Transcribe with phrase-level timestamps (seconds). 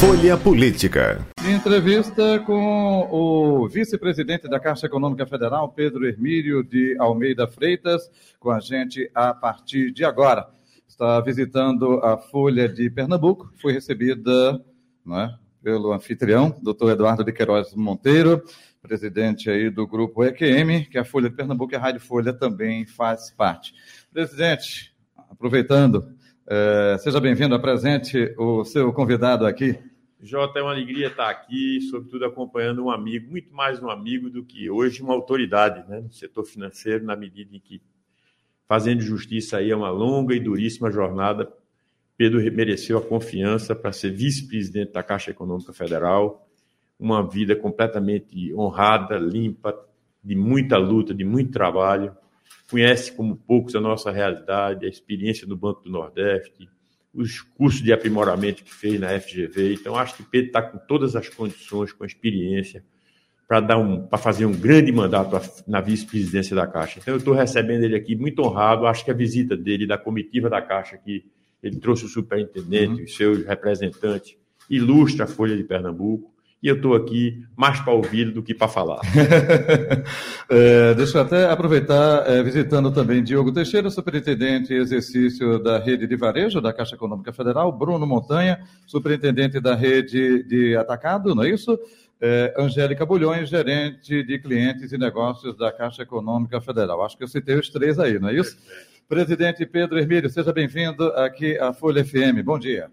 [0.00, 1.26] Folha Política.
[1.44, 8.08] Entrevista com o vice-presidente da Caixa Econômica Federal, Pedro Hermílio de Almeida Freitas,
[8.38, 10.46] com a gente a partir de agora.
[10.86, 14.64] Está visitando a Folha de Pernambuco, foi recebida
[15.04, 18.40] né, pelo anfitrião, doutor Eduardo de Queiroz Monteiro,
[18.80, 22.86] presidente aí do grupo EQM, que a Folha de Pernambuco e a Rádio Folha também
[22.86, 23.74] faz parte.
[24.12, 24.94] Presidente,
[25.28, 26.06] aproveitando,
[26.48, 29.87] eh, seja bem-vindo, apresente o seu convidado aqui.
[30.20, 34.44] Jota, é uma alegria estar aqui, sobretudo acompanhando um amigo, muito mais um amigo do
[34.44, 37.80] que hoje uma autoridade né, no setor financeiro, na medida em que,
[38.66, 41.52] fazendo justiça aí, é uma longa e duríssima jornada.
[42.16, 46.48] Pedro mereceu a confiança para ser vice-presidente da Caixa Econômica Federal,
[46.98, 49.78] uma vida completamente honrada, limpa,
[50.22, 52.16] de muita luta, de muito trabalho
[52.70, 56.68] conhece como poucos a nossa realidade, a experiência do Banco do Nordeste,
[57.12, 59.74] os cursos de aprimoramento que fez na FGV.
[59.74, 62.84] Então, acho que Pedro está com todas as condições, com a experiência,
[63.46, 67.00] para dar um, para fazer um grande mandato na vice-presidência da Caixa.
[67.00, 68.86] Então, eu estou recebendo ele aqui muito honrado.
[68.86, 71.24] Acho que a visita dele, da comitiva da Caixa, que
[71.62, 73.04] ele trouxe o superintendente, uhum.
[73.04, 74.36] os seus representantes,
[74.68, 78.66] ilustra a Folha de Pernambuco e eu estou aqui mais para ouvir do que para
[78.66, 79.00] falar.
[80.50, 86.16] é, deixa eu até aproveitar, é, visitando também Diogo Teixeira, superintendente exercício da rede de
[86.16, 91.78] varejo da Caixa Econômica Federal, Bruno Montanha, superintendente da rede de atacado, não é isso?
[92.20, 97.04] É, Angélica Bulhões, gerente de clientes e negócios da Caixa Econômica Federal.
[97.04, 98.58] Acho que eu citei os três aí, não é isso?
[99.08, 102.42] Presidente Pedro Hermílio, seja bem-vindo aqui à Folha FM.
[102.44, 102.90] Bom dia.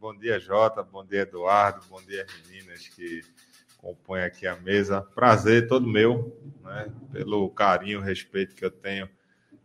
[0.00, 0.80] Bom dia, Jota.
[0.80, 1.80] Bom dia, Eduardo.
[1.90, 3.20] Bom dia, meninas que
[3.78, 5.02] compõem aqui a mesa.
[5.02, 6.88] Prazer todo meu, né?
[7.10, 9.08] Pelo carinho, respeito que eu tenho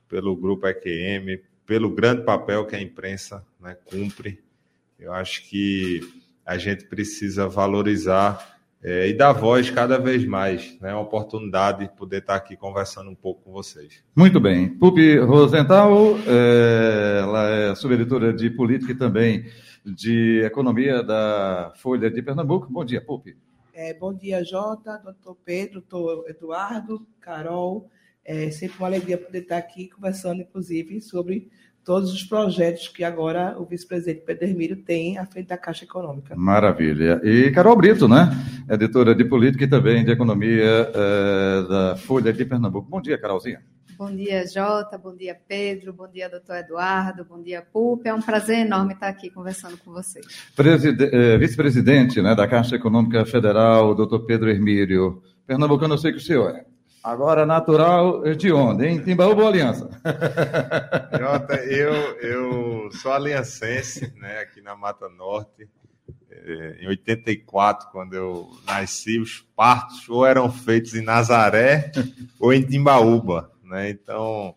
[0.10, 4.44] pelo grupo EQM, pelo grande papel que a imprensa né, cumpre.
[5.00, 6.02] Eu acho que
[6.44, 10.80] a gente precisa valorizar é, e dar voz cada vez mais.
[10.82, 10.90] Né?
[10.90, 14.04] É uma oportunidade de poder estar aqui conversando um pouco com vocês.
[14.16, 14.68] Muito bem.
[14.68, 19.46] Pupi Rosenthal, é, ela é subeditora de política e também
[19.86, 22.68] de Economia da Folha de Pernambuco.
[22.72, 23.38] Bom dia, Pupi.
[23.74, 27.90] É, bom dia, Jota, doutor Pedro, doutor Eduardo, Carol.
[28.24, 31.50] É sempre uma alegria poder estar aqui conversando, inclusive, sobre
[31.84, 36.36] todos os projetos que agora o vice-presidente Pedro Hermílio tem à frente da Caixa Econômica.
[36.36, 37.20] Maravilha.
[37.24, 38.30] E Carol Brito, né?
[38.70, 42.90] Editora de Política e também de Economia é, da Folha de Pernambuco.
[42.90, 43.62] Bom dia, Carolzinha.
[43.98, 44.98] Bom dia, Jota.
[44.98, 45.94] Bom dia, Pedro.
[45.94, 47.26] Bom dia, doutor Eduardo.
[47.26, 48.06] Bom dia, Pup.
[48.06, 50.26] É um prazer enorme estar aqui conversando com vocês.
[50.58, 55.22] Eh, vice-presidente né, da Caixa Econômica Federal, doutor Pedro Hermílio.
[55.46, 56.73] Pernambucano, eu sei que o senhor é.
[57.04, 59.04] Agora, natural de onde, hein?
[59.04, 59.90] Timbaúba ou Aliança?
[61.20, 65.68] Jota, eu, eu sou aliancense, né, aqui na Mata Norte.
[66.32, 71.92] Eh, em 84, quando eu nasci, os partos ou eram feitos em Nazaré
[72.40, 73.90] ou em Timbaúba né?
[73.90, 74.56] Então,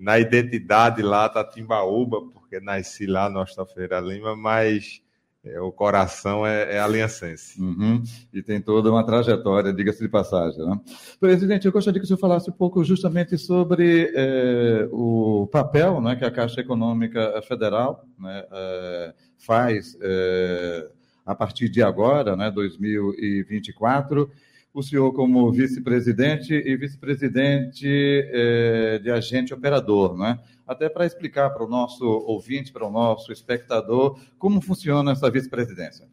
[0.00, 5.02] na identidade lá tá Timbaúba, porque nasci lá no Feira Lima, mas
[5.46, 7.60] é, o coração é, é aliancense.
[7.60, 8.02] Uhum.
[8.32, 10.58] E tem toda uma trajetória, diga-se de passagem.
[10.58, 10.80] Né?
[11.20, 16.16] Presidente, eu gostaria que o senhor falasse um pouco justamente sobre é, o papel né,
[16.16, 20.88] que a Caixa Econômica Federal né, é, faz é,
[21.24, 24.30] a partir de agora, né, 2024,
[24.78, 30.38] o senhor como vice-presidente e vice-presidente eh, de agente operador, né?
[30.66, 36.06] Até para explicar para o nosso ouvinte, para o nosso espectador, como funciona essa vice-presidência.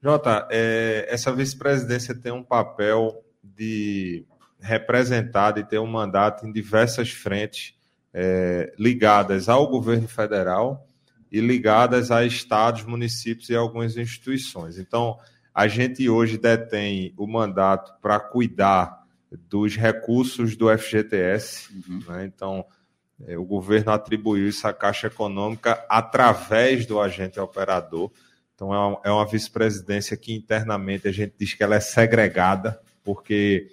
[0.00, 4.24] Jota, é, essa vice-presidência tem um papel de
[4.60, 7.74] representar e ter um mandato em diversas frentes
[8.14, 10.86] é, ligadas ao governo federal
[11.30, 14.78] e ligadas a estados, municípios e algumas instituições.
[14.78, 15.18] Então,
[15.60, 22.02] a gente hoje detém o mandato para cuidar dos recursos do FGTS, uhum.
[22.08, 22.24] né?
[22.24, 22.64] então
[23.26, 28.10] é, o governo atribuiu isso à Caixa Econômica através do agente operador.
[28.54, 32.80] Então é uma, é uma vice-presidência que internamente a gente diz que ela é segregada,
[33.04, 33.70] porque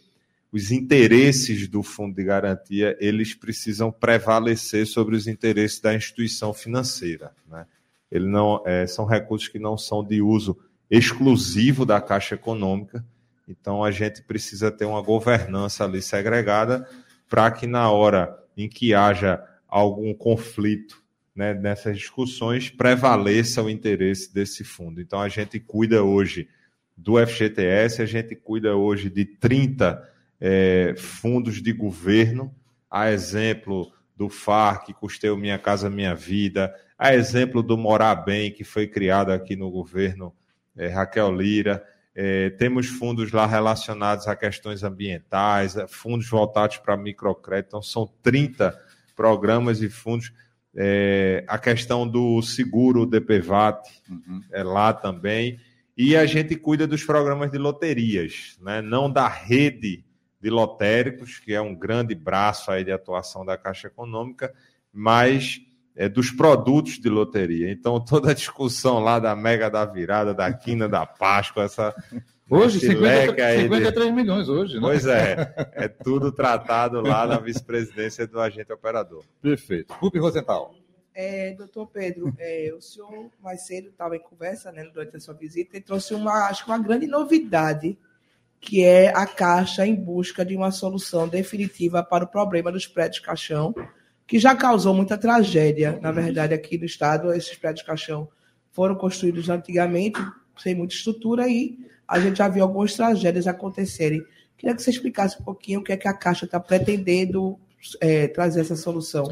[0.51, 7.31] os interesses do fundo de garantia eles precisam prevalecer sobre os interesses da instituição financeira.
[7.47, 7.65] Né?
[8.11, 13.05] Ele não é, são recursos que não são de uso exclusivo da Caixa Econômica.
[13.47, 16.87] Então a gente precisa ter uma governança ali segregada
[17.29, 21.01] para que na hora em que haja algum conflito
[21.35, 24.99] né, nessas discussões prevaleça o interesse desse fundo.
[24.99, 26.49] Então a gente cuida hoje
[26.95, 30.03] do FGTS, a gente cuida hoje de 30
[30.41, 32.53] é, fundos de governo,
[32.89, 38.51] a exemplo do FAR, que custeou Minha Casa Minha Vida, a exemplo do Morar Bem,
[38.51, 40.33] que foi criado aqui no governo
[40.77, 41.83] é, Raquel Lira.
[42.15, 48.11] É, temos fundos lá relacionados a questões ambientais, é, fundos voltados para microcrédito, então são
[48.23, 48.77] 30
[49.15, 50.31] programas e fundos.
[50.75, 54.41] É, a questão do seguro DPVAT uhum.
[54.51, 55.59] é lá também.
[55.97, 58.81] E a gente cuida dos programas de loterias, né?
[58.81, 60.05] não da rede
[60.39, 64.53] de lotéricos, que é um grande braço aí de atuação da Caixa Econômica,
[64.93, 65.59] mas
[65.97, 67.71] é, dos produtos de loteria.
[67.71, 71.93] Então, toda a discussão lá da mega da virada, da quina da Páscoa, essa.
[72.49, 74.11] Hoje, 50, 53 de...
[74.13, 74.79] milhões hoje, né?
[74.79, 79.25] Pois é, é tudo tratado lá na vice-presidência do agente operador.
[79.41, 79.93] Perfeito.
[79.99, 80.73] Pupi Rosenthal.
[81.13, 85.33] É, doutor Pedro, é, o senhor mais cedo estava em conversa né, durante a sua
[85.33, 87.97] visita e trouxe uma, acho que uma grande novidade,
[88.61, 93.19] que é a Caixa em busca de uma solução definitiva para o problema dos prédios
[93.19, 93.73] caixão,
[94.27, 97.33] que já causou muita tragédia, na verdade, aqui no estado.
[97.33, 98.27] Esses prédios caixão
[98.71, 100.19] foram construídos antigamente,
[100.57, 104.21] sem muita estrutura, e a gente já viu algumas tragédias acontecerem.
[104.57, 107.57] Queria que você explicasse um pouquinho o que é que a Caixa está pretendendo
[108.01, 109.23] é, trazer essa solução.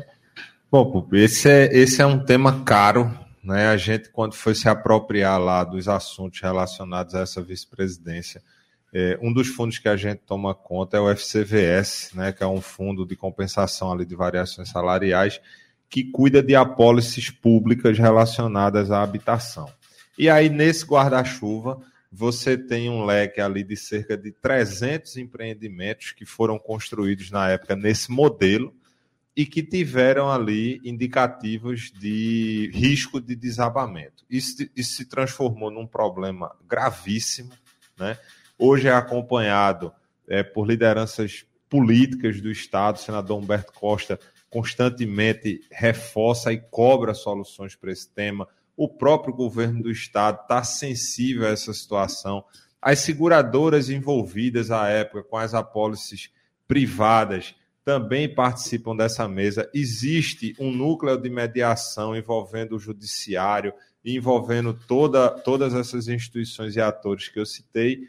[0.71, 3.12] Bom, esse é, esse é um tema caro.
[3.44, 3.68] Né?
[3.68, 8.42] A gente, quando foi se apropriar lá dos assuntos relacionados a essa vice-presidência,
[8.97, 12.47] é, um dos fundos que a gente toma conta é o FCVS, né, que é
[12.47, 15.42] um fundo de compensação ali de variações salariais,
[15.89, 19.69] que cuida de apólices públicas relacionadas à habitação.
[20.18, 21.77] E aí, nesse guarda-chuva,
[22.09, 27.75] você tem um leque ali de cerca de 300 empreendimentos que foram construídos na época
[27.75, 28.74] nesse modelo
[29.36, 34.24] e que tiveram ali indicativos de risco de desabamento.
[34.30, 37.51] Isso, isso se transformou num problema gravíssimo,
[38.00, 38.18] né?
[38.57, 39.92] Hoje é acompanhado
[40.28, 42.96] é, por lideranças políticas do Estado.
[42.96, 44.18] O senador Humberto Costa
[44.50, 48.48] constantemente reforça e cobra soluções para esse tema.
[48.78, 52.46] O próprio governo do Estado está sensível a essa situação.
[52.81, 56.30] As seguradoras envolvidas à época com as apólices
[56.66, 59.69] privadas também participam dessa mesa.
[59.74, 63.74] Existe um núcleo de mediação envolvendo o judiciário,
[64.04, 68.07] envolvendo toda, todas essas instituições e atores que eu citei,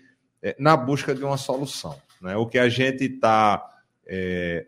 [0.59, 1.99] na busca de uma solução.
[2.21, 2.37] Né?
[2.37, 3.73] O que a gente está.
[4.09, 4.67] É,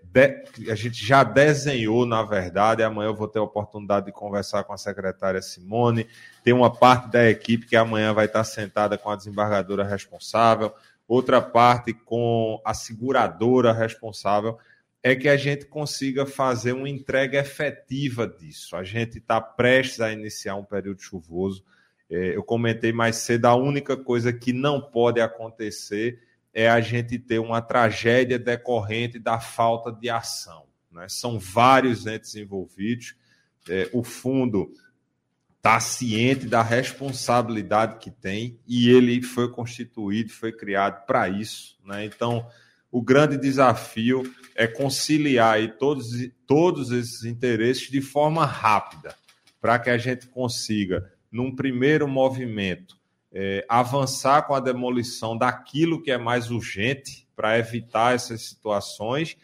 [0.69, 4.72] a gente já desenhou, na verdade, amanhã eu vou ter a oportunidade de conversar com
[4.72, 6.08] a secretária Simone.
[6.42, 10.75] Tem uma parte da equipe que amanhã vai estar sentada com a desembargadora responsável,
[11.06, 14.58] outra parte com a seguradora responsável,
[15.04, 18.75] é que a gente consiga fazer uma entrega efetiva disso.
[18.75, 21.62] A gente está prestes a iniciar um período chuvoso
[22.10, 26.22] é, eu comentei mais cedo, a única coisa que não pode acontecer
[26.55, 30.64] é a gente ter uma tragédia decorrente da falta de ação.
[30.90, 31.06] Né?
[31.08, 33.14] São vários entes envolvidos.
[33.69, 34.72] É, o fundo
[35.58, 41.78] está ciente da responsabilidade que tem e ele foi constituído, foi criado para isso.
[41.84, 42.06] Né?
[42.06, 42.49] Então,
[42.90, 44.22] o grande desafio
[44.54, 46.08] é conciliar aí todos,
[46.46, 49.14] todos esses interesses de forma rápida,
[49.61, 52.98] para que a gente consiga num primeiro movimento,
[53.32, 59.36] é, avançar com a demolição daquilo que é mais urgente para evitar essas situações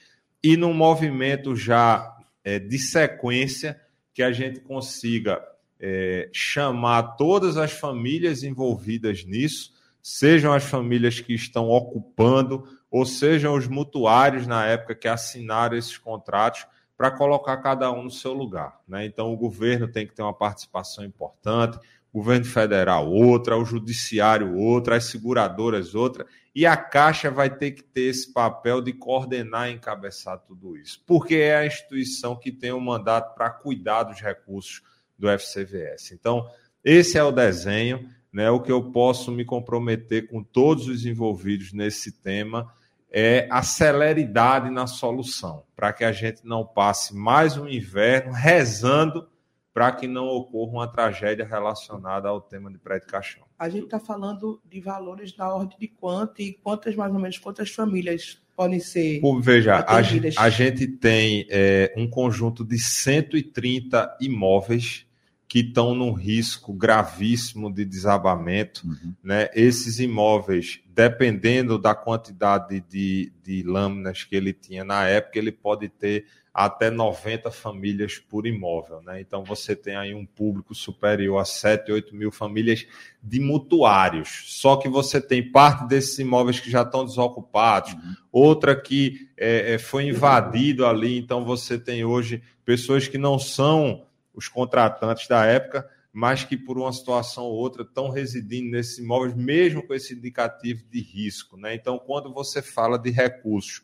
[0.42, 3.80] e num movimento já é, de sequência
[4.12, 5.42] que a gente consiga
[5.80, 9.72] é, chamar todas as famílias envolvidas nisso,
[10.02, 15.98] sejam as famílias que estão ocupando ou sejam os mutuários na época que assinaram esses
[15.98, 18.80] contratos para colocar cada um no seu lugar.
[18.86, 19.04] Né?
[19.06, 21.78] Então, o governo tem que ter uma participação importante,
[22.12, 26.24] o governo federal outra, o judiciário outra, as seguradoras outra,
[26.54, 31.02] e a Caixa vai ter que ter esse papel de coordenar e encabeçar tudo isso,
[31.04, 34.80] porque é a instituição que tem o mandato para cuidar dos recursos
[35.18, 36.12] do FCVS.
[36.12, 36.48] Então,
[36.84, 38.50] esse é o desenho, né?
[38.50, 42.72] O que eu posso me comprometer com todos os envolvidos nesse tema
[43.16, 49.28] é a celeridade na solução, para que a gente não passe mais um inverno rezando
[49.72, 53.44] para que não ocorra uma tragédia relacionada ao tema de prédio caixão.
[53.56, 57.38] A gente está falando de valores na ordem de quanto e quantas, mais ou menos,
[57.38, 59.20] quantas famílias podem ser.
[59.20, 65.06] Pô, veja, a, a, gente tem é, um conjunto de 130 imóveis
[65.48, 68.86] que estão num risco gravíssimo de desabamento.
[68.86, 69.14] Uhum.
[69.22, 69.48] Né?
[69.54, 75.88] Esses imóveis, dependendo da quantidade de, de lâminas que ele tinha na época, ele pode
[75.88, 79.02] ter até 90 famílias por imóvel.
[79.02, 79.20] Né?
[79.20, 82.86] Então você tem aí um público superior a 7, 8 mil famílias
[83.20, 84.44] de mutuários.
[84.46, 88.14] Só que você tem parte desses imóveis que já estão desocupados, uhum.
[88.30, 94.04] outra que é, é foi invadido ali, então você tem hoje pessoas que não são
[94.34, 99.34] os contratantes da época, mas que por uma situação ou outra estão residindo nesses imóveis,
[99.34, 101.56] mesmo com esse indicativo de risco.
[101.56, 101.74] Né?
[101.74, 103.82] Então, quando você fala de recursos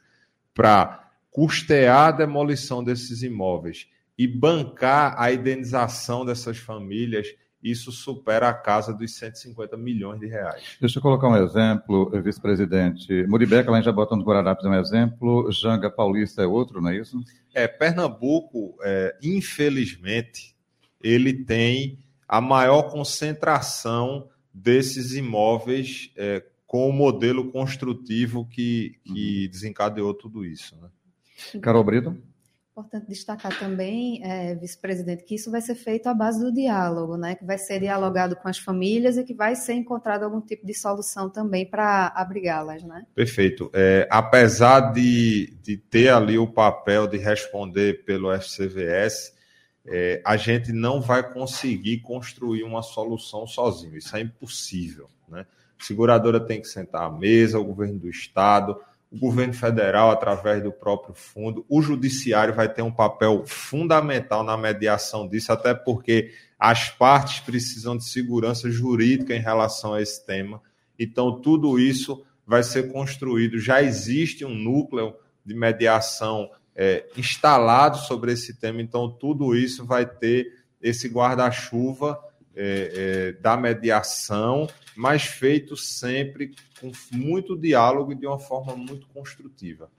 [0.54, 3.88] para custear a demolição desses imóveis
[4.18, 10.76] e bancar a indenização dessas famílias, isso supera a casa dos 150 milhões de reais.
[10.80, 13.26] Deixa eu colocar um exemplo, vice-presidente.
[13.26, 16.96] Muribeca, lá em Jabotão do Guararapes é um exemplo, Janga Paulista é outro, não é
[16.96, 17.20] isso?
[17.54, 20.56] É, Pernambuco, é, infelizmente,
[21.02, 29.50] ele tem a maior concentração desses imóveis é, com o modelo construtivo que, que uhum.
[29.50, 30.76] desencadeou tudo isso.
[30.80, 30.88] Né?
[31.60, 32.16] Carol Brito?
[32.72, 37.34] Importante destacar também, é, vice-presidente, que isso vai ser feito à base do diálogo, né?
[37.34, 40.72] que vai ser dialogado com as famílias e que vai ser encontrado algum tipo de
[40.72, 42.84] solução também para abrigá-las.
[42.84, 43.04] Né?
[43.12, 43.70] Perfeito.
[43.74, 49.34] É, apesar de, de ter ali o papel de responder pelo FCVS,
[49.84, 53.96] é, a gente não vai conseguir construir uma solução sozinho.
[53.96, 55.10] Isso é impossível.
[55.28, 55.44] Né?
[55.78, 60.62] A seguradora tem que sentar à mesa, o governo do estado, o governo federal, através
[60.62, 66.30] do próprio fundo, o judiciário vai ter um papel fundamental na mediação disso, até porque
[66.58, 70.62] as partes precisam de segurança jurídica em relação a esse tema.
[70.96, 73.58] Então, tudo isso vai ser construído.
[73.58, 75.14] Já existe um núcleo
[75.44, 82.18] de mediação é, instalado sobre esse tema, então, tudo isso vai ter esse guarda-chuva
[82.54, 84.66] é, é, da mediação,
[84.96, 89.90] mas feito sempre com muito diálogo e de uma forma muito construtiva.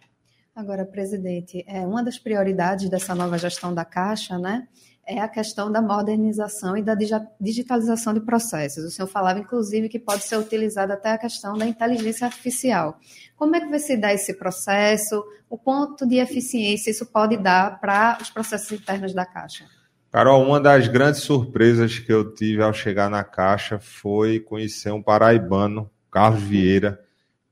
[0.54, 4.68] Agora, presidente, é uma das prioridades dessa nova gestão da Caixa, né?
[5.08, 6.96] É a questão da modernização e da
[7.40, 8.84] digitalização de processos.
[8.84, 13.00] O senhor falava, inclusive, que pode ser utilizada até a questão da inteligência artificial.
[13.36, 15.24] Como é que vai se dar esse processo?
[15.50, 19.66] O quanto de eficiência isso pode dar para os processos internos da Caixa?
[20.12, 25.02] Carol, uma das grandes surpresas que eu tive ao chegar na Caixa foi conhecer um
[25.02, 27.02] paraibano, Carlos Vieira,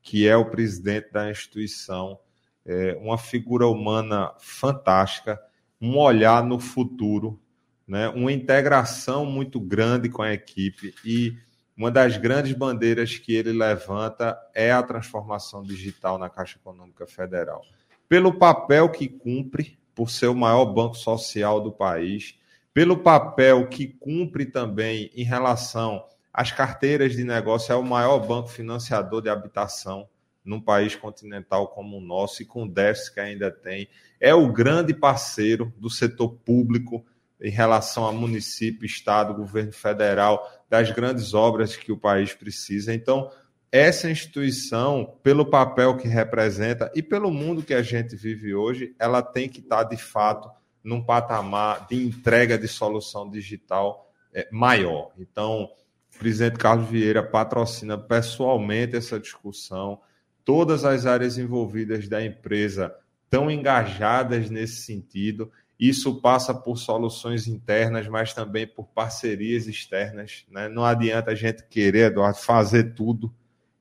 [0.01, 2.19] que é o presidente da instituição,
[2.65, 5.39] é uma figura humana fantástica,
[5.79, 7.39] um olhar no futuro,
[7.87, 8.09] né?
[8.09, 11.37] uma integração muito grande com a equipe e
[11.77, 17.61] uma das grandes bandeiras que ele levanta é a transformação digital na Caixa Econômica Federal.
[18.09, 22.37] Pelo papel que cumpre, por ser o maior banco social do país,
[22.79, 28.47] pelo papel que cumpre também em relação às carteiras de negócio, é o maior banco
[28.47, 30.07] financiador de habitação
[30.45, 33.89] num país continental como o nosso e com déficit que ainda tem.
[34.17, 37.05] É o grande parceiro do setor público
[37.41, 42.93] em relação a município, estado, governo federal, das grandes obras que o país precisa.
[42.93, 43.29] Então,
[43.69, 49.21] essa instituição, pelo papel que representa e pelo mundo que a gente vive hoje, ela
[49.21, 50.49] tem que estar de fato
[50.83, 55.11] num patamar de entrega de solução digital é, maior.
[55.17, 55.69] Então,
[56.15, 60.01] o presidente Carlos Vieira patrocina pessoalmente essa discussão.
[60.43, 65.51] Todas as áreas envolvidas da empresa estão engajadas nesse sentido.
[65.79, 70.45] Isso passa por soluções internas, mas também por parcerias externas.
[70.49, 70.67] Né?
[70.67, 73.33] Não adianta a gente querer, Eduardo, fazer tudo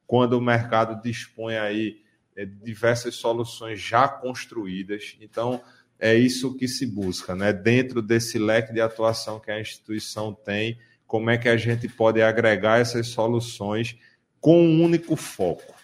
[0.07, 2.03] quando o mercado dispõe aí
[2.37, 5.17] é, diversas soluções já construídas.
[5.21, 5.61] Então,
[5.99, 7.53] é isso que se busca, né?
[7.53, 12.23] Dentro desse leque de atuação que a instituição tem, como é que a gente pode
[12.23, 13.97] agregar essas soluções
[14.41, 15.75] com um único foco?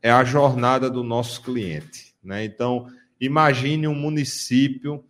[0.00, 2.44] É a jornada do nosso cliente, né?
[2.44, 2.86] Então,
[3.20, 5.04] imagine um município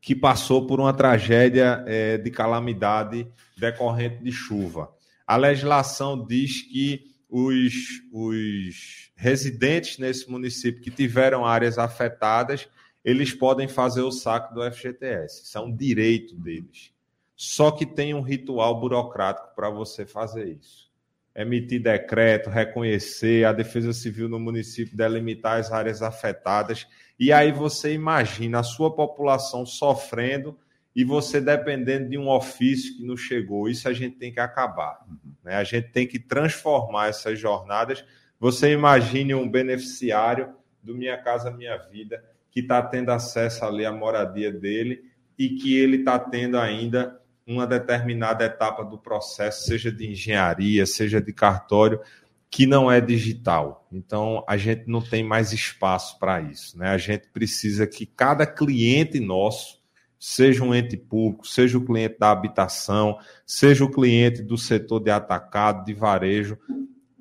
[0.00, 4.90] que passou por uma tragédia é, de calamidade decorrente de chuva.
[5.26, 7.74] A legislação diz que os,
[8.10, 12.66] os residentes nesse município que tiveram áreas afetadas
[13.08, 15.44] eles podem fazer o saque do FGTS.
[15.44, 16.92] Isso é um direito deles.
[17.34, 20.90] Só que tem um ritual burocrático para você fazer isso.
[21.34, 26.86] Emitir decreto, reconhecer a Defesa Civil no município, delimitar as áreas afetadas.
[27.18, 30.58] E aí você imagina a sua população sofrendo
[30.94, 33.70] e você dependendo de um ofício que não chegou.
[33.70, 34.98] Isso a gente tem que acabar.
[35.42, 35.54] Né?
[35.54, 38.04] A gente tem que transformar essas jornadas.
[38.38, 43.92] Você imagine um beneficiário do Minha Casa Minha Vida que está tendo acesso ali à
[43.92, 45.02] moradia dele
[45.38, 51.20] e que ele está tendo ainda uma determinada etapa do processo, seja de engenharia, seja
[51.20, 52.00] de cartório,
[52.50, 53.86] que não é digital.
[53.92, 56.78] Então, a gente não tem mais espaço para isso.
[56.78, 56.88] Né?
[56.88, 59.78] A gente precisa que cada cliente nosso,
[60.18, 65.10] seja um ente público, seja o cliente da habitação, seja o cliente do setor de
[65.10, 66.58] atacado, de varejo,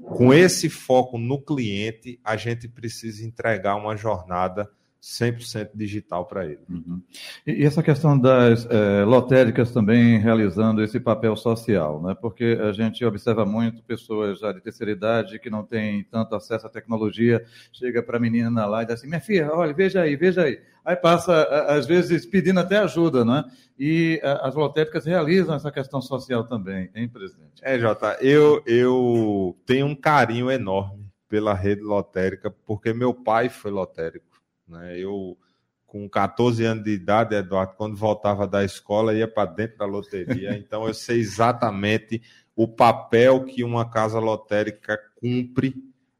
[0.01, 4.69] com esse foco no cliente, a gente precisa entregar uma jornada
[5.01, 6.60] 100% digital para ele.
[6.70, 7.01] Uhum.
[7.46, 12.16] E, essa questão das é, lotéricas também realizando esse papel social, né?
[12.20, 16.68] porque a gente observa muito pessoas já de terceira idade que não têm tanto acesso
[16.68, 20.16] à tecnologia, chega para a menina lá e diz assim, minha filha, olha, veja aí,
[20.16, 20.60] veja aí.
[20.84, 23.44] Aí passa, às vezes, pedindo até ajuda, né?
[23.77, 27.62] E as lotéricas realizam essa questão social também, hein, presidente?
[27.62, 33.70] É, Jota, eu, eu tenho um carinho enorme pela rede lotérica, porque meu pai foi
[33.70, 34.26] lotérico.
[34.67, 35.00] Né?
[35.00, 35.38] Eu,
[35.86, 40.55] com 14 anos de idade, Eduardo, quando voltava da escola, ia para dentro da loteria.
[40.57, 42.21] Então, eu sei exatamente
[42.55, 45.75] o papel que uma casa lotérica cumpre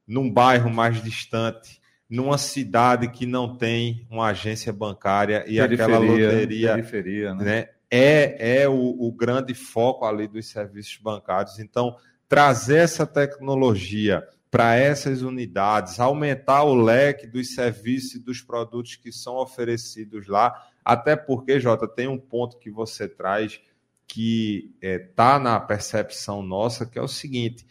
[0.08, 5.98] num bairro mais distante, numa cidade que não tem uma agência bancária e periferia, aquela
[6.00, 7.44] loteria periferia, né?
[7.44, 7.70] né?
[7.92, 11.60] é, é o, o grande foco ali dos serviços bancários.
[11.60, 11.96] Então,
[12.28, 19.12] trazer essa tecnologia para essas unidades, aumentar o leque dos serviços e dos produtos que
[19.12, 23.60] são oferecidos lá, até porque, Jota, tem um ponto que você traz
[24.08, 27.66] que está é, tá na percepção nossa, que é o seguinte: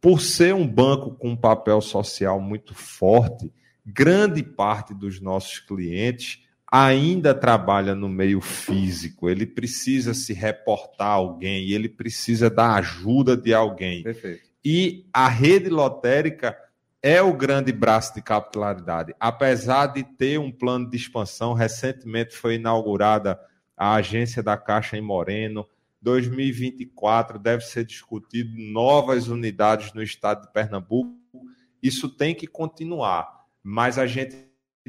[0.00, 3.52] por ser um banco com um papel social muito forte,
[3.84, 11.12] grande parte dos nossos clientes ainda trabalha no meio físico, ele precisa se reportar a
[11.12, 14.02] alguém, ele precisa da ajuda de alguém.
[14.02, 14.51] Perfeito.
[14.64, 16.56] E a rede lotérica
[17.02, 19.12] é o grande braço de capilaridade.
[19.18, 23.38] Apesar de ter um plano de expansão, recentemente foi inaugurada
[23.76, 25.66] a agência da Caixa em Moreno.
[26.00, 31.18] 2024 deve ser discutido novas unidades no estado de Pernambuco.
[31.82, 34.36] Isso tem que continuar, mas a gente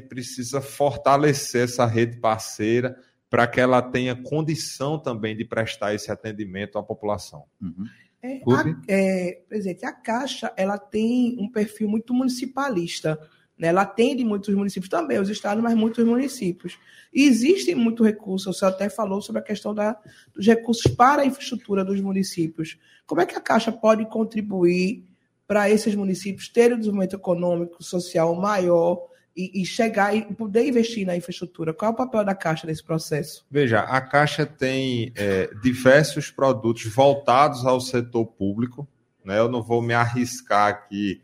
[0.08, 2.96] precisa fortalecer essa rede parceira
[3.28, 7.46] para que ela tenha condição também de prestar esse atendimento à população.
[7.60, 7.86] Uhum.
[8.26, 13.20] É, a, é, presidente, a Caixa ela tem um perfil muito municipalista.
[13.58, 13.68] Né?
[13.68, 16.78] Ela atende muitos municípios também, os estados, mas muitos municípios.
[17.12, 20.00] E existe muito recurso, você até falou sobre a questão da,
[20.34, 22.78] dos recursos para a infraestrutura dos municípios.
[23.06, 25.04] Como é que a Caixa pode contribuir
[25.46, 31.06] para esses municípios terem um desenvolvimento econômico, social maior e, e, chegar e poder investir
[31.06, 31.74] na infraestrutura?
[31.74, 33.44] Qual é o papel da Caixa nesse processo?
[33.50, 38.88] Veja, a Caixa tem é, diversos produtos voltados ao setor público.
[39.24, 39.38] Né?
[39.38, 41.20] Eu não vou me arriscar aqui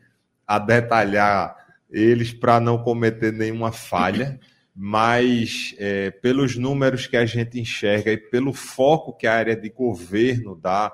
[0.47, 1.57] a detalhar
[1.89, 4.39] eles para não cometer nenhuma falha,
[4.75, 9.69] mas é, pelos números que a gente enxerga e pelo foco que a área de
[9.69, 10.93] governo dá,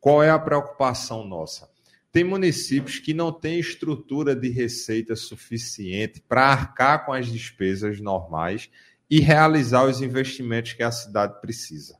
[0.00, 1.68] qual é a preocupação nossa?
[2.14, 8.70] Tem municípios que não têm estrutura de receita suficiente para arcar com as despesas normais
[9.10, 11.98] e realizar os investimentos que a cidade precisa.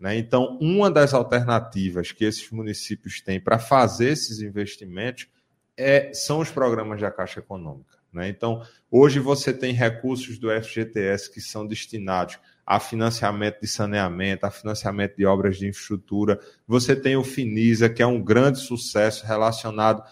[0.00, 0.18] Né?
[0.18, 5.28] Então, uma das alternativas que esses municípios têm para fazer esses investimentos
[5.76, 7.98] é, são os programas da Caixa Econômica.
[8.12, 8.28] Né?
[8.28, 14.50] Então, hoje você tem recursos do FGTS que são destinados a financiamento de saneamento, a
[14.50, 16.38] financiamento de obras de infraestrutura.
[16.66, 20.02] Você tem o Finisa, que é um grande sucesso relacionado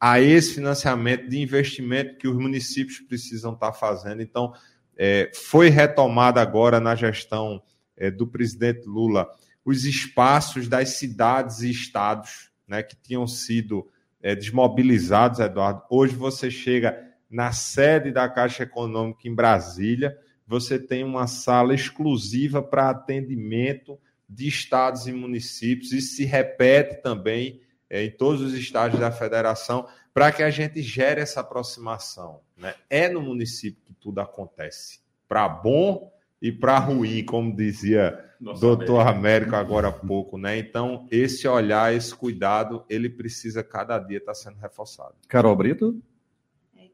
[0.00, 4.20] a esse financiamento de investimento que os municípios precisam estar fazendo.
[4.20, 4.52] Então,
[4.96, 7.62] é, foi retomada agora na gestão
[7.96, 9.28] é, do presidente Lula
[9.64, 13.88] os espaços das cidades e estados né, que tinham sido
[14.20, 15.82] é, desmobilizados, Eduardo.
[15.88, 16.98] Hoje você chega
[17.30, 20.16] na sede da Caixa Econômica em Brasília
[20.52, 25.92] você tem uma sala exclusiva para atendimento de estados e municípios.
[25.92, 30.82] Isso se repete também é, em todos os estados da federação, para que a gente
[30.82, 32.40] gere essa aproximação.
[32.54, 32.74] Né?
[32.90, 39.06] É no município que tudo acontece, para bom e para ruim, como dizia o doutor
[39.06, 40.36] Américo agora há pouco.
[40.36, 40.58] Né?
[40.58, 45.14] Então, esse olhar, esse cuidado, ele precisa cada dia estar tá sendo reforçado.
[45.28, 45.98] Carol Brito?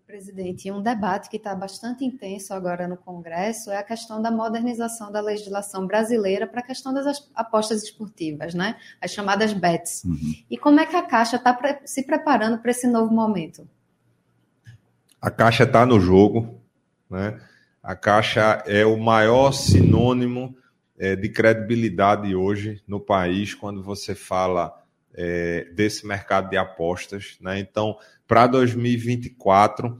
[0.09, 5.13] Presidente, um debate que está bastante intenso agora no Congresso é a questão da modernização
[5.13, 8.77] da legislação brasileira para a questão das apostas esportivas, né?
[9.03, 10.05] As chamadas BETs.
[10.05, 10.35] Uhum.
[10.51, 13.69] E como é que a Caixa está pre se preparando para esse novo momento?
[15.21, 16.59] A Caixa está no jogo,
[17.11, 17.39] né?
[17.83, 20.57] A Caixa é o maior sinônimo
[20.99, 24.75] é, de credibilidade hoje no país quando você fala
[25.15, 27.59] é, desse mercado de apostas, né?
[27.59, 29.99] Então, para 2024,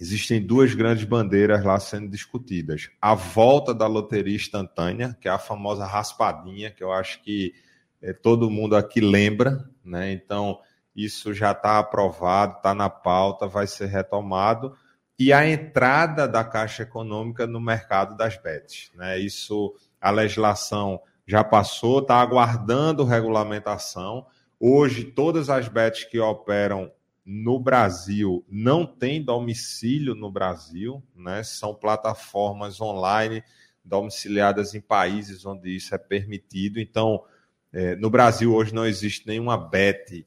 [0.00, 2.90] existem duas grandes bandeiras lá sendo discutidas.
[3.00, 7.54] A volta da loteria instantânea, que é a famosa raspadinha, que eu acho que
[8.02, 10.12] é, todo mundo aqui lembra, né?
[10.12, 10.60] Então,
[10.94, 14.76] isso já está aprovado, está na pauta, vai ser retomado.
[15.18, 18.90] E a entrada da Caixa Econômica no mercado das bets.
[18.94, 19.18] Né?
[19.18, 24.26] Isso, a legislação já passou, está aguardando regulamentação.
[24.58, 26.90] Hoje, todas as bets que operam
[27.24, 31.42] no Brasil não têm domicílio no Brasil, né?
[31.42, 33.42] São plataformas online
[33.84, 36.78] domiciliadas em países onde isso é permitido.
[36.78, 37.24] Então,
[37.72, 40.26] é, no Brasil hoje não existe nenhuma BET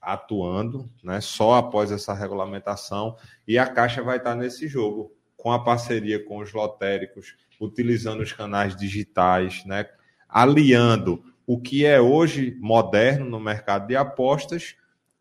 [0.00, 1.20] atuando, né?
[1.20, 6.38] Só após essa regulamentação e a Caixa vai estar nesse jogo com a parceria com
[6.38, 9.86] os lotéricos, utilizando os canais digitais, né?
[10.30, 14.76] Aliando o que é hoje moderno no mercado de apostas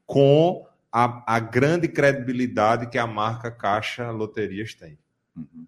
[0.06, 4.98] com a, a grande credibilidade que a marca Caixa Loterias tem.
[5.36, 5.66] Uhum.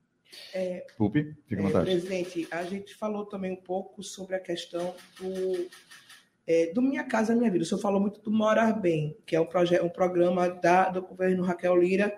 [0.54, 1.89] É, Pupi, fica à vontade.
[1.89, 5.67] É, presidente, a gente falou também um pouco sobre a questão do,
[6.47, 7.63] é, do Minha Casa Minha Vida.
[7.63, 11.01] O senhor falou muito do Morar Bem, que é um, projeto, um programa da, do
[11.01, 12.13] governo Raquel Lira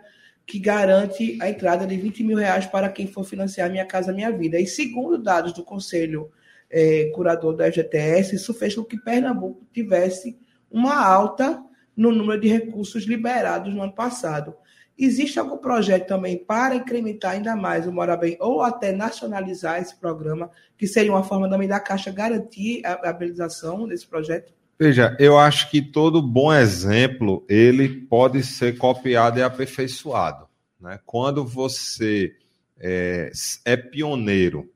[0.45, 4.31] que garante a entrada de 20 mil reais para quem for financiar Minha Casa Minha
[4.31, 4.59] Vida.
[4.59, 6.31] E segundo dados do Conselho
[6.73, 10.37] é, Curador da FGTS, isso fez com que Pernambuco tivesse
[10.71, 11.63] uma alta
[11.95, 14.55] no número de recursos liberados no ano passado.
[14.97, 19.95] Existe algum projeto também para incrementar ainda mais o Mora Bem ou até nacionalizar esse
[19.95, 24.51] programa, que seria uma forma também da Caixa garantir a habilitação desse projeto?
[24.79, 30.47] Veja, eu acho que todo bom exemplo ele pode ser copiado e aperfeiçoado.
[30.79, 30.99] Né?
[31.05, 32.33] Quando você
[32.79, 33.31] é,
[33.65, 34.69] é pioneiro,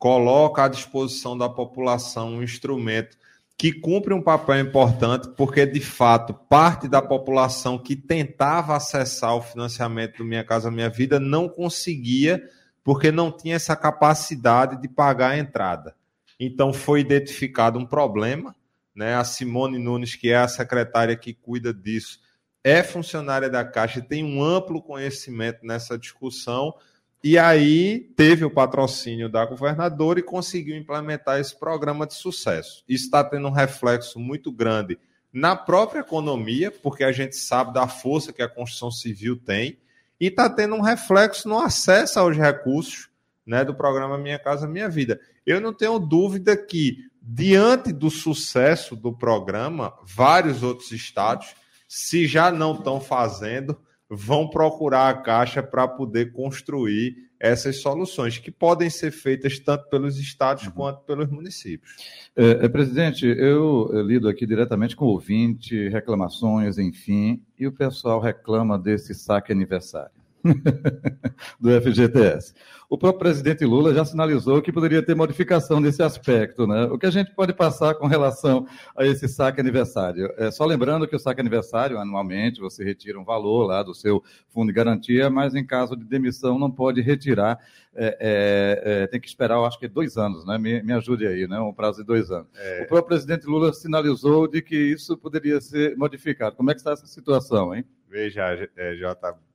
[0.00, 3.18] coloca à disposição da população um instrumento
[3.56, 9.42] que cumpre um papel importante, porque de fato parte da população que tentava acessar o
[9.42, 12.42] financiamento do Minha Casa Minha Vida não conseguia,
[12.82, 15.94] porque não tinha essa capacidade de pagar a entrada.
[16.40, 18.56] Então foi identificado um problema,
[18.94, 19.16] né?
[19.16, 22.20] A Simone Nunes, que é a secretária que cuida disso,
[22.64, 26.74] é funcionária da Caixa e tem um amplo conhecimento nessa discussão
[27.22, 32.82] e aí teve o patrocínio da governadora e conseguiu implementar esse programa de sucesso.
[32.88, 34.98] Isso está tendo um reflexo muito grande
[35.32, 39.78] na própria economia, porque a gente sabe da força que a construção civil tem,
[40.18, 43.08] e está tendo um reflexo no acesso aos recursos
[43.46, 45.20] né, do programa Minha Casa Minha Vida.
[45.46, 51.54] Eu não tenho dúvida que, diante do sucesso do programa, vários outros estados,
[51.88, 53.80] se já não estão fazendo,
[54.10, 60.18] vão procurar a Caixa para poder construir essas soluções, que podem ser feitas tanto pelos
[60.18, 60.72] estados uhum.
[60.72, 61.96] quanto pelos municípios.
[62.36, 68.20] É, é, presidente, eu, eu lido aqui diretamente com ouvinte, reclamações, enfim, e o pessoal
[68.20, 70.19] reclama desse saque aniversário.
[71.60, 72.54] do FGTS.
[72.90, 76.86] O próprio presidente Lula já sinalizou que poderia ter modificação nesse aspecto, né?
[76.86, 80.28] O que a gente pode passar com relação a esse saque aniversário?
[80.36, 84.24] É, só lembrando que o saque aniversário, anualmente, você retira um valor lá do seu
[84.48, 87.60] fundo de garantia, mas em caso de demissão não pode retirar,
[87.94, 90.58] é, é, é tem que esperar, eu acho que dois anos, né?
[90.58, 91.60] Me, me ajude aí, né?
[91.60, 92.48] Um prazo de dois anos.
[92.56, 92.82] É.
[92.82, 96.56] O próprio presidente Lula sinalizou de que isso poderia ser modificado.
[96.56, 97.84] Como é que está essa situação, hein?
[98.08, 99.49] Veja, é, Jota, é,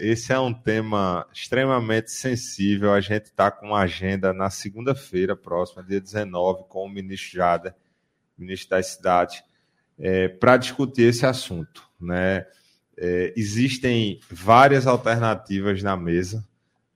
[0.00, 2.92] esse é um tema extremamente sensível.
[2.92, 7.76] A gente está com uma agenda na segunda-feira próxima, dia 19, com o ministro Jada,
[8.36, 9.42] ministro das cidades,
[9.98, 11.82] é, para discutir esse assunto.
[12.00, 12.46] Né?
[12.96, 16.46] É, existem várias alternativas na mesa,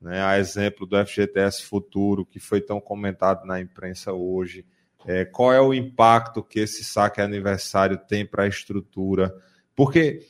[0.00, 0.22] né?
[0.22, 4.64] a exemplo do FGTS Futuro, que foi tão comentado na imprensa hoje.
[5.06, 9.32] É, qual é o impacto que esse saque aniversário tem para a estrutura?
[9.74, 10.26] Porque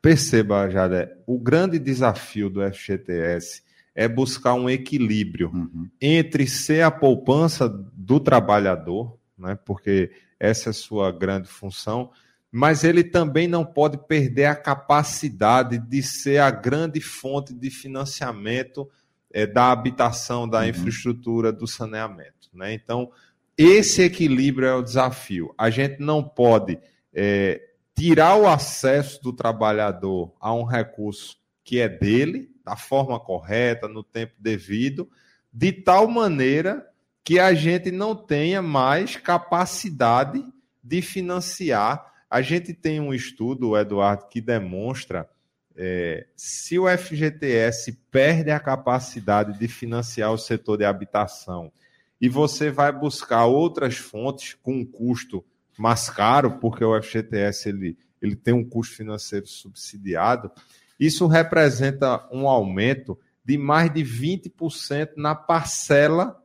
[0.00, 3.62] Perceba, Jade, o grande desafio do FGTS
[3.94, 5.88] é buscar um equilíbrio uhum.
[6.00, 12.12] entre ser a poupança do trabalhador, né, porque essa é a sua grande função,
[12.50, 18.88] mas ele também não pode perder a capacidade de ser a grande fonte de financiamento
[19.32, 20.66] é, da habitação, da uhum.
[20.66, 22.48] infraestrutura, do saneamento.
[22.54, 22.72] Né?
[22.72, 23.10] Então,
[23.56, 25.52] esse equilíbrio é o desafio.
[25.58, 26.78] A gente não pode
[27.12, 27.60] é,
[27.98, 34.04] tirar o acesso do trabalhador a um recurso que é dele, da forma correta, no
[34.04, 35.10] tempo devido,
[35.52, 36.88] de tal maneira
[37.24, 40.44] que a gente não tenha mais capacidade
[40.80, 42.14] de financiar.
[42.30, 45.28] A gente tem um estudo, Eduardo, que demonstra
[45.76, 51.72] é, se o FGTS perde a capacidade de financiar o setor de habitação
[52.20, 55.44] e você vai buscar outras fontes com um custo
[55.78, 60.50] mais caro, porque o FGTS ele, ele tem um custo financeiro subsidiado,
[60.98, 66.36] isso representa um aumento de mais de 20% na parcela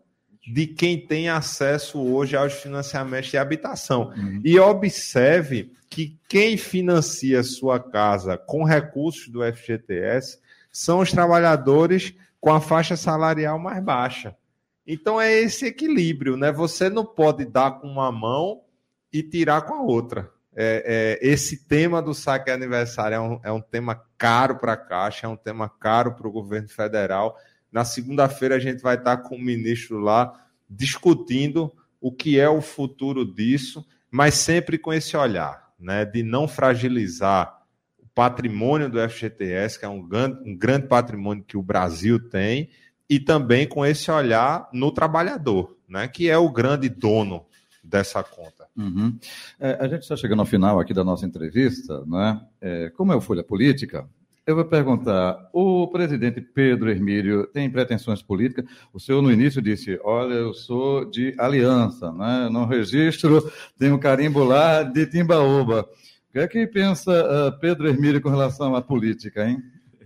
[0.45, 4.13] de quem tem acesso hoje aos financiamentos de habitação.
[4.15, 4.41] Uhum.
[4.43, 10.39] E observe que quem financia sua casa com recursos do FGTS
[10.71, 14.35] são os trabalhadores com a faixa salarial mais baixa.
[14.85, 16.51] Então é esse equilíbrio, né?
[16.51, 18.61] Você não pode dar com uma mão
[19.13, 20.31] e tirar com a outra.
[20.55, 24.77] é, é, esse tema do saque aniversário é um, é um tema caro para a
[24.77, 27.37] Caixa, é um tema caro para o governo federal.
[27.71, 30.33] Na segunda-feira a gente vai estar com o ministro lá
[30.69, 36.47] discutindo o que é o futuro disso, mas sempre com esse olhar, né, de não
[36.47, 37.61] fragilizar
[37.97, 42.69] o patrimônio do FGTS, que é um grande, um grande patrimônio que o Brasil tem,
[43.09, 47.45] e também com esse olhar no trabalhador, né, que é o grande dono
[47.83, 48.62] dessa conta.
[48.75, 49.17] Uhum.
[49.59, 52.41] É, a gente está chegando ao final aqui da nossa entrevista, né?
[52.59, 54.07] É, como é o Folha Política,
[54.45, 58.65] eu vou perguntar: o presidente Pedro Hermílio tem pretensões políticas?
[58.91, 62.49] O senhor no início disse: olha, eu sou de aliança, né?
[62.51, 63.49] no registro
[63.81, 65.87] um carimbo lá de Timbaúba.
[66.29, 69.61] O que é que pensa uh, Pedro Hermílio com relação à política, hein?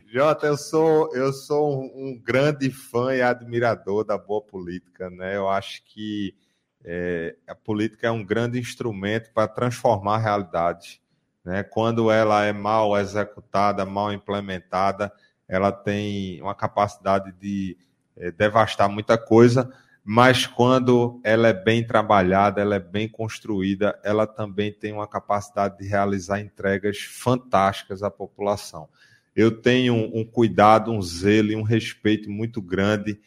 [0.10, 5.36] Jota, eu sou, eu sou um grande fã e admirador da boa política, né?
[5.36, 6.34] Eu acho que
[6.83, 11.01] é, a política é um grande instrumento para transformar a realidade.
[11.43, 11.63] Né?
[11.63, 15.11] Quando ela é mal executada, mal implementada,
[15.47, 17.77] ela tem uma capacidade de
[18.15, 19.71] é, devastar muita coisa,
[20.03, 25.77] mas quando ela é bem trabalhada, ela é bem construída, ela também tem uma capacidade
[25.77, 28.87] de realizar entregas fantásticas à população.
[29.35, 33.19] Eu tenho um cuidado, um zelo e um respeito muito grande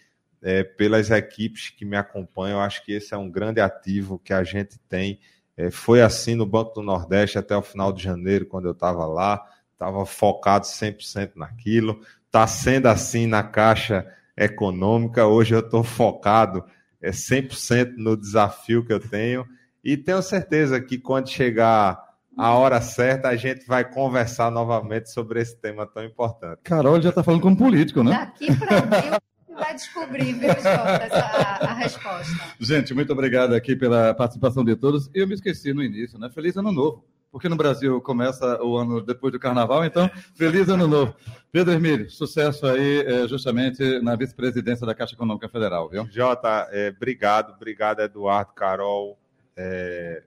[0.42, 2.58] é, pelas equipes que me acompanham.
[2.58, 5.20] Eu acho que esse é um grande ativo que a gente tem.
[5.56, 9.06] É, foi assim no Banco do Nordeste até o final de janeiro, quando eu estava
[9.06, 12.00] lá, estava focado 100% naquilo.
[12.26, 15.26] Está sendo assim na Caixa Econômica.
[15.26, 16.64] Hoje eu estou focado
[17.00, 19.46] é, 100% no desafio que eu tenho.
[19.82, 25.40] E tenho certeza que quando chegar a hora certa, a gente vai conversar novamente sobre
[25.40, 26.60] esse tema tão importante.
[26.62, 28.12] Carol já está falando como político, né?
[28.12, 29.20] Daqui para
[29.54, 32.32] vai descobrir, viu, Jota, essa, a resposta.
[32.58, 35.10] Gente, muito obrigado aqui pela participação de todos.
[35.14, 36.30] Eu me esqueci no início, né?
[36.30, 37.04] Feliz Ano Novo.
[37.30, 41.14] Porque no Brasil começa o ano depois do Carnaval, então, feliz Ano Novo.
[41.52, 46.08] Pedro Hermílio, sucesso aí, é, justamente na vice-presidência da Caixa Econômica Federal, viu?
[46.10, 49.16] Jota, é, obrigado, obrigado, Eduardo, Carol,
[49.56, 50.24] é,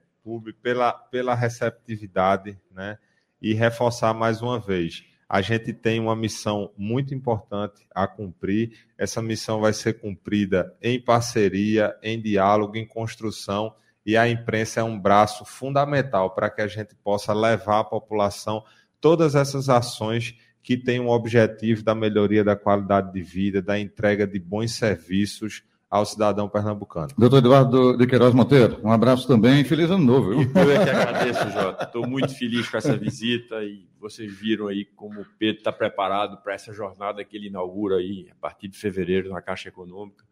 [0.62, 2.96] pela, pela receptividade, né?
[3.40, 5.04] E reforçar mais uma vez
[5.34, 8.78] a gente tem uma missão muito importante a cumprir.
[8.96, 13.74] Essa missão vai ser cumprida em parceria, em diálogo, em construção,
[14.06, 18.62] e a imprensa é um braço fundamental para que a gente possa levar à população
[19.00, 23.76] todas essas ações que têm o um objetivo da melhoria da qualidade de vida, da
[23.76, 27.06] entrega de bons serviços ao cidadão pernambucano.
[27.16, 30.30] Doutor Eduardo de Queiroz Monteiro, um abraço também e feliz ano novo.
[30.30, 30.40] Viu?
[30.60, 31.84] Eu é que agradeço, Jota.
[31.84, 36.38] Estou muito feliz com essa visita e vocês viram aí como o Pedro está preparado
[36.38, 40.24] para essa jornada que ele inaugura aí a partir de fevereiro na Caixa Econômica.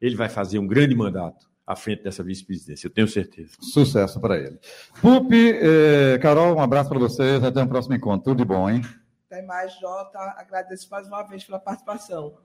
[0.00, 3.56] Ele vai fazer um grande mandato à frente dessa vice-presidência, eu tenho certeza.
[3.60, 4.60] Sucesso para ele.
[5.02, 8.22] Pupi, eh, Carol, um abraço para vocês, até o próximo encontro.
[8.22, 8.82] Tudo de bom, hein?
[9.26, 10.16] Até mais, Jota.
[10.36, 12.36] Agradeço mais uma vez pela participação.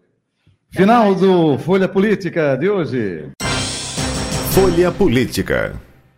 [0.75, 3.25] Final do Folha Política de hoje.
[4.53, 5.79] Folha Política.